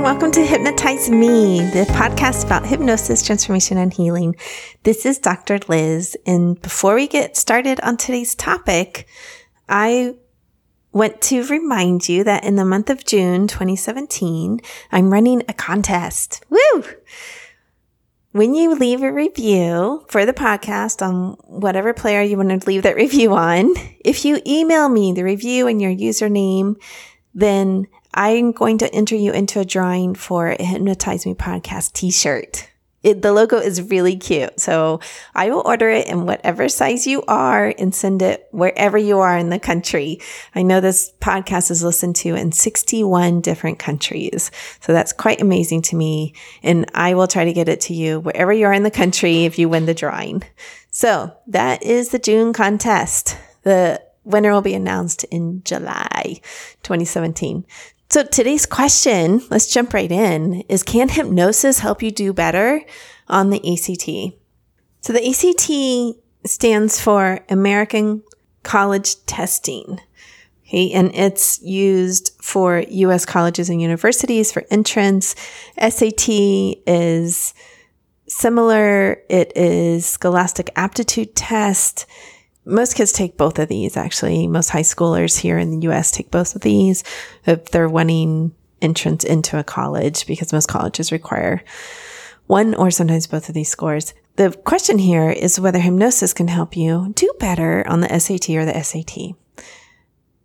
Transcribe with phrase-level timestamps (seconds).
[0.00, 4.34] and welcome to Hypnotize Me, the podcast about hypnosis, transformation, and healing.
[4.82, 5.58] This is Dr.
[5.68, 6.16] Liz.
[6.24, 9.06] And before we get started on today's topic,
[9.68, 10.14] I
[10.92, 16.46] want to remind you that in the month of June 2017, I'm running a contest.
[16.48, 16.84] Woo!
[18.32, 22.84] When you leave a review for the podcast on whatever player you want to leave
[22.84, 26.76] that review on, if you email me the review and your username,
[27.34, 32.68] then I'm going to enter you into a drawing for a Hypnotize Me podcast t-shirt.
[33.02, 34.60] It, the logo is really cute.
[34.60, 35.00] So
[35.34, 39.38] I will order it in whatever size you are and send it wherever you are
[39.38, 40.20] in the country.
[40.54, 44.50] I know this podcast is listened to in 61 different countries.
[44.80, 46.34] So that's quite amazing to me.
[46.62, 49.44] And I will try to get it to you wherever you are in the country
[49.44, 50.42] if you win the drawing.
[50.90, 53.38] So that is the June contest.
[53.62, 56.40] The winner will be announced in July
[56.82, 57.64] 2017.
[58.10, 62.82] So today's question, let's jump right in, is can hypnosis help you do better
[63.28, 64.34] on the ACT?
[65.00, 68.24] So the ACT stands for American
[68.64, 70.00] College Testing.
[70.66, 75.36] Okay, and it's used for US colleges and universities for entrance.
[75.78, 77.54] SAT is
[78.26, 79.22] similar.
[79.28, 82.06] It is scholastic aptitude test
[82.64, 84.46] most kids take both of these actually.
[84.46, 87.02] Most high schoolers here in the US take both of these
[87.46, 91.62] if they're wanting entrance into a college because most colleges require
[92.46, 94.14] one or sometimes both of these scores.
[94.36, 98.64] The question here is whether hypnosis can help you do better on the SAT or
[98.64, 99.34] the SAT.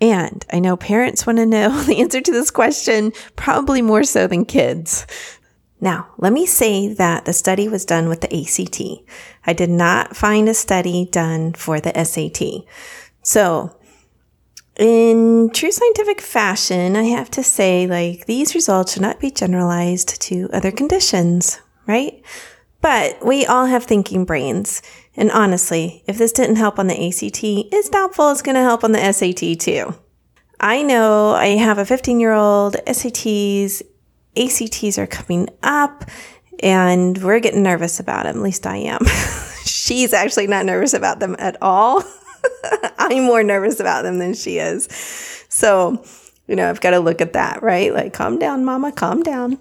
[0.00, 4.26] And I know parents want to know the answer to this question, probably more so
[4.26, 5.06] than kids.
[5.80, 8.80] Now, let me say that the study was done with the ACT.
[9.46, 12.64] I did not find a study done for the SAT.
[13.22, 13.76] So,
[14.76, 20.20] in true scientific fashion, I have to say, like, these results should not be generalized
[20.22, 22.22] to other conditions, right?
[22.80, 24.82] But we all have thinking brains.
[25.16, 28.84] And honestly, if this didn't help on the ACT, it's doubtful it's going to help
[28.84, 29.94] on the SAT too.
[30.60, 33.82] I know I have a 15 year old SATs
[34.38, 36.04] ACTs are coming up
[36.60, 38.36] and we're getting nervous about them.
[38.36, 39.04] At least I am.
[39.64, 42.02] She's actually not nervous about them at all.
[42.98, 44.86] I'm more nervous about them than she is.
[45.48, 46.04] So,
[46.46, 47.92] you know, I've got to look at that, right?
[47.92, 49.58] Like, calm down, mama, calm down.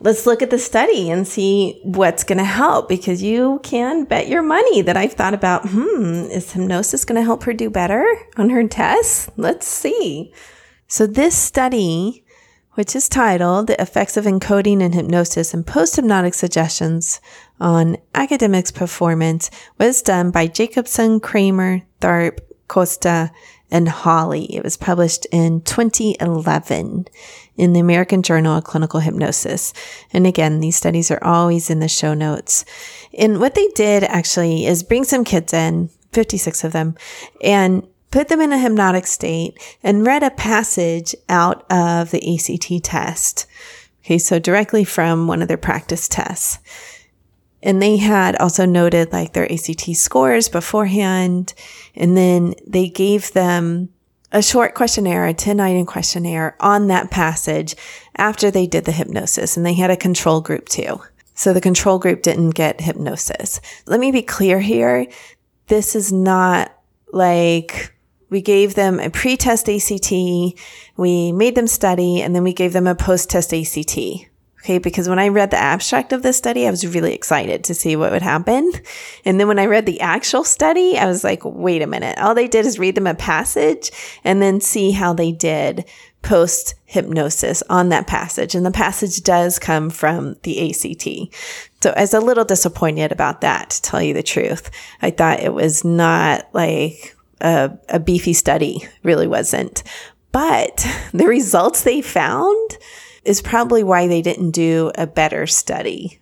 [0.00, 4.28] Let's look at the study and see what's going to help because you can bet
[4.28, 8.06] your money that I've thought about, hmm, is hypnosis going to help her do better
[8.36, 9.30] on her tests?
[9.36, 10.32] Let's see.
[10.86, 12.24] So, this study
[12.80, 17.20] which is titled The Effects of Encoding and Hypnosis and Post-Hypnotic Suggestions
[17.60, 23.32] on Academics Performance, was done by Jacobson, Kramer, Tharp, Costa,
[23.70, 24.46] and Holly.
[24.46, 27.04] It was published in 2011
[27.58, 29.74] in the American Journal of Clinical Hypnosis.
[30.14, 32.64] And again, these studies are always in the show notes.
[33.12, 36.96] And what they did actually is bring some kids in, 56 of them,
[37.44, 42.84] and put them in a hypnotic state and read a passage out of the ACT
[42.84, 43.46] test.
[44.04, 46.58] Okay, so directly from one of their practice tests.
[47.62, 51.52] And they had also noted like their ACT scores beforehand.
[51.94, 53.90] And then they gave them
[54.32, 57.76] a short questionnaire, a 10 item questionnaire on that passage
[58.16, 59.56] after they did the hypnosis.
[59.56, 61.00] And they had a control group too.
[61.34, 63.60] So the control group didn't get hypnosis.
[63.86, 65.06] Let me be clear here.
[65.66, 66.74] This is not
[67.12, 67.94] like
[68.30, 70.12] we gave them a pre-test ACT,
[70.96, 73.98] we made them study, and then we gave them a post-test ACT.
[74.62, 77.74] Okay, because when I read the abstract of this study, I was really excited to
[77.74, 78.70] see what would happen.
[79.24, 82.18] And then when I read the actual study, I was like, wait a minute.
[82.18, 83.90] All they did is read them a passage
[84.22, 85.86] and then see how they did
[86.20, 88.54] post hypnosis on that passage.
[88.54, 91.34] And the passage does come from the ACT.
[91.82, 94.70] So I was a little disappointed about that, to tell you the truth.
[95.00, 99.82] I thought it was not like a, a beefy study, really wasn't.
[100.32, 102.78] But the results they found
[103.24, 106.20] is probably why they didn't do a better study.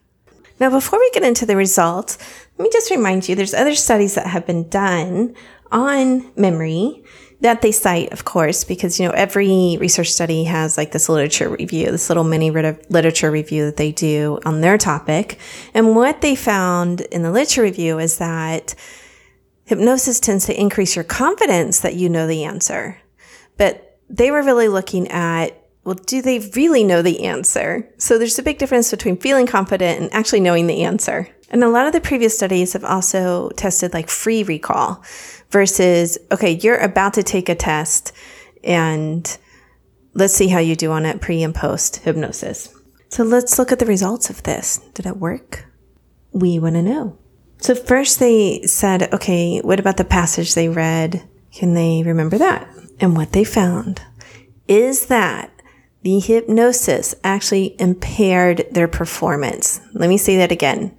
[0.60, 2.18] Now, before we get into the results,
[2.56, 5.34] let me just remind you there's other studies that have been done
[5.70, 7.04] on memory
[7.40, 11.48] that they cite, of course, because, you know, every research study has like this literature
[11.48, 15.38] review, this little mini literature review that they do on their topic.
[15.72, 18.74] And what they found in the literature review is that
[19.68, 22.96] Hypnosis tends to increase your confidence that you know the answer.
[23.58, 27.86] But they were really looking at, well, do they really know the answer?
[27.98, 31.28] So there's a big difference between feeling confident and actually knowing the answer.
[31.50, 35.04] And a lot of the previous studies have also tested like free recall
[35.50, 38.12] versus, okay, you're about to take a test
[38.64, 39.36] and
[40.14, 42.74] let's see how you do on it pre and post hypnosis.
[43.10, 44.78] So let's look at the results of this.
[44.94, 45.66] Did it work?
[46.32, 47.18] We want to know.
[47.60, 51.28] So first they said, okay, what about the passage they read?
[51.52, 52.68] Can they remember that?
[53.00, 54.00] And what they found
[54.66, 55.50] is that
[56.02, 59.80] the hypnosis actually impaired their performance.
[59.92, 60.96] Let me say that again.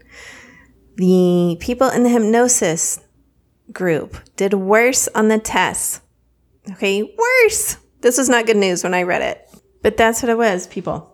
[0.97, 2.99] The people in the hypnosis
[3.71, 6.01] group did worse on the tests.
[6.71, 7.77] Okay, worse.
[8.01, 9.49] This was not good news when I read it,
[9.81, 11.08] but that's what it was, people.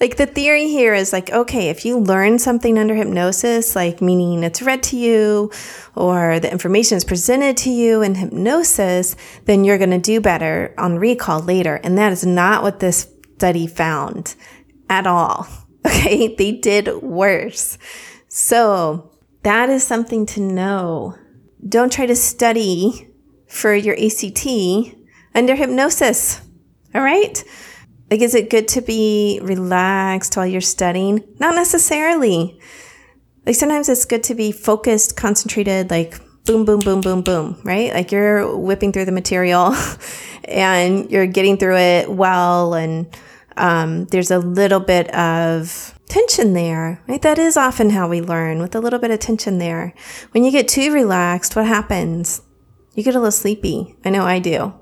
[0.00, 4.44] Like the theory here is like, okay, if you learn something under hypnosis, like meaning
[4.44, 5.50] it's read to you
[5.96, 9.16] or the information is presented to you in hypnosis,
[9.46, 11.76] then you're going to do better on recall later.
[11.82, 14.34] And that is not what this study found
[14.88, 15.46] at all.
[15.86, 16.34] Okay.
[16.34, 17.78] They did worse.
[18.28, 19.10] So
[19.42, 21.16] that is something to know.
[21.66, 23.08] Don't try to study
[23.46, 24.46] for your ACT
[25.34, 26.42] under hypnosis.
[26.94, 27.42] All right.
[28.10, 31.22] Like, is it good to be relaxed while you're studying?
[31.38, 32.58] Not necessarily.
[33.44, 36.18] Like, sometimes it's good to be focused, concentrated, like
[36.48, 37.92] boom, boom, boom, boom, boom, right?
[37.92, 39.76] Like you're whipping through the material
[40.44, 42.72] and you're getting through it well.
[42.72, 43.06] And
[43.58, 47.20] um, there's a little bit of tension there, right?
[47.20, 49.92] That is often how we learn with a little bit of tension there.
[50.30, 52.40] When you get too relaxed, what happens?
[52.94, 53.94] You get a little sleepy.
[54.02, 54.72] I know I do.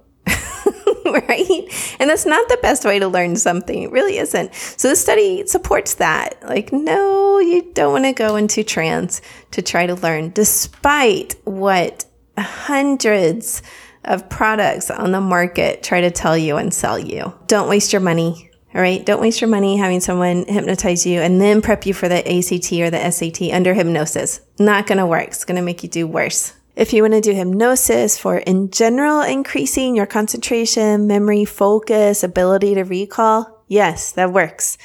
[1.29, 1.97] right?
[1.99, 3.83] And that's not the best way to learn something.
[3.83, 4.55] It really isn't.
[4.55, 6.43] So this study supports that.
[6.43, 9.21] Like, no, you don't want to go into trance
[9.53, 12.05] to try to learn, despite what
[12.39, 13.63] hundreds
[14.05, 17.35] of products on the market try to tell you and sell you.
[17.47, 18.51] Don't waste your money.
[18.75, 19.05] All right.
[19.05, 22.73] Don't waste your money having someone hypnotize you and then prep you for the ACT
[22.73, 24.41] or the SAT under hypnosis.
[24.59, 25.29] Not going to work.
[25.29, 26.53] It's going to make you do worse.
[26.77, 32.75] If you want to do hypnosis for in general increasing your concentration, memory, focus, ability
[32.75, 34.77] to recall, yes, that works.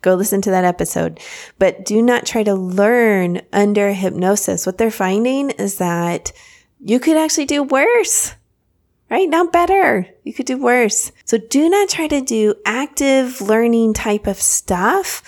[0.00, 1.18] Go listen to that episode.
[1.58, 4.64] But do not try to learn under hypnosis.
[4.64, 6.32] What they're finding is that
[6.78, 8.32] you could actually do worse,
[9.10, 9.28] right?
[9.28, 10.06] Not better.
[10.22, 11.10] You could do worse.
[11.24, 15.20] So do not try to do active learning type of stuff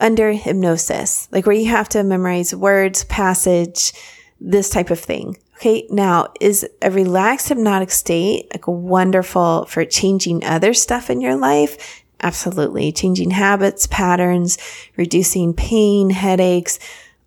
[0.00, 3.92] under hypnosis, like where you have to memorize words, passage,
[4.40, 5.36] this type of thing.
[5.56, 5.86] Okay.
[5.90, 12.02] Now, is a relaxed hypnotic state like wonderful for changing other stuff in your life?
[12.22, 12.92] Absolutely.
[12.92, 14.58] Changing habits, patterns,
[14.96, 16.78] reducing pain, headaches,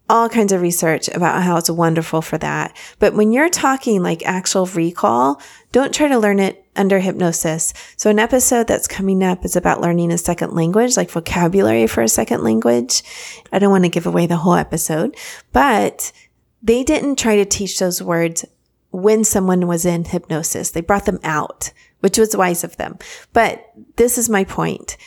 [0.10, 2.76] all kinds of research about how it's wonderful for that.
[3.00, 7.74] But when you're talking like actual recall, don't try to learn it under hypnosis.
[7.98, 12.02] So an episode that's coming up is about learning a second language, like vocabulary for
[12.02, 13.04] a second language.
[13.52, 15.16] I don't want to give away the whole episode,
[15.52, 16.12] but
[16.64, 18.46] they didn't try to teach those words
[18.90, 20.72] when someone was in hypnosis.
[20.72, 22.98] They brought them out, which was wise of them.
[23.34, 24.98] But this is my point.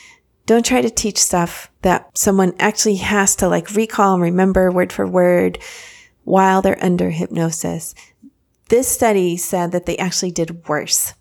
[0.45, 4.93] Don't try to teach stuff that someone actually has to like recall and remember word
[4.93, 5.59] for word
[6.23, 7.95] while they're under hypnosis.
[8.69, 11.13] This study said that they actually did worse.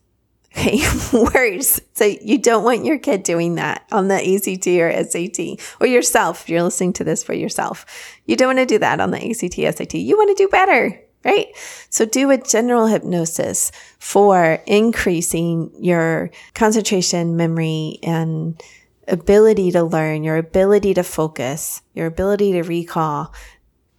[0.56, 0.81] Okay,
[1.12, 1.81] worse.
[1.93, 6.43] So you don't want your kid doing that on the ACT or SAT or yourself.
[6.43, 7.85] If you're listening to this for yourself,
[8.25, 9.94] you don't want to do that on the ACT, SAT.
[9.94, 11.49] You want to do better, right?
[11.91, 18.60] So do a general hypnosis for increasing your concentration, memory, and
[19.08, 23.32] ability to learn, your ability to focus, your ability to recall,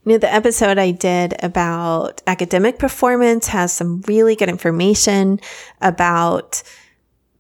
[0.07, 5.41] you know, the episode I did about academic performance has some really good information
[5.81, 6.63] about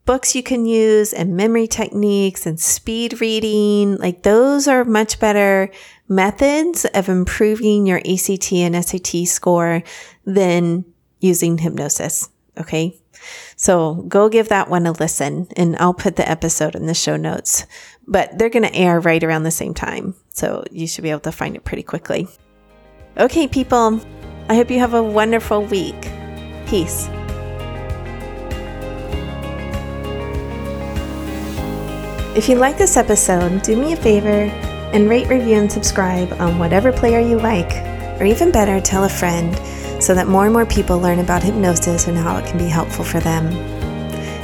[0.03, 3.95] books you can use and memory techniques and speed reading.
[3.95, 5.71] Like those are much better
[6.09, 9.81] methods of improving your ACT and SAT score
[10.25, 10.83] than
[11.21, 12.27] using hypnosis.
[12.57, 12.99] Okay.
[13.55, 17.15] So go give that one a listen and I'll put the episode in the show
[17.15, 17.65] notes,
[18.05, 20.15] but they're going to air right around the same time.
[20.33, 22.27] So you should be able to find it pretty quickly.
[23.19, 23.99] Okay, people,
[24.47, 25.99] I hope you have a wonderful week.
[26.67, 27.09] Peace.
[32.37, 34.51] If you like this episode, do me a favor
[34.93, 37.77] and rate, review, and subscribe on whatever player you like,
[38.21, 39.57] or even better, tell a friend
[39.99, 43.03] so that more and more people learn about hypnosis and how it can be helpful
[43.03, 43.47] for them.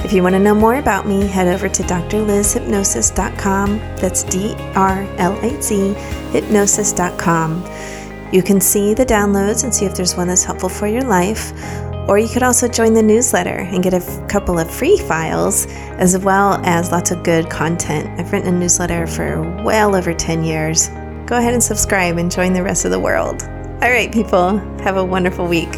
[0.04, 3.78] If you want to know more about me, head over to drlizhypnosis.com.
[3.98, 5.94] That's D R L I Z
[6.32, 7.64] hypnosis.com.
[8.34, 11.54] You can see the downloads and see if there's one that's helpful for your life.
[12.10, 15.68] Or you could also join the newsletter and get a f- couple of free files
[16.00, 18.10] as well as lots of good content.
[18.20, 20.90] I've written a newsletter for well over 10 years.
[21.28, 23.44] Go ahead and subscribe and join the rest of the world.
[23.84, 25.70] All right, people, have a wonderful week.